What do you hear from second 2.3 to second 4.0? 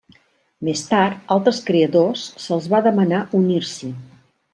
se’ls va demanar unir-s'hi.